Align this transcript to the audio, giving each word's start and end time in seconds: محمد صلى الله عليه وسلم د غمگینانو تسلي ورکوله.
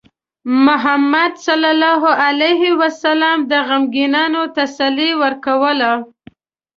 محمد 0.67 1.31
صلى 1.47 1.69
الله 1.73 2.01
عليه 2.25 2.63
وسلم 2.81 3.37
د 3.51 3.53
غمگینانو 3.67 4.41
تسلي 4.57 5.09
ورکوله. 5.21 5.91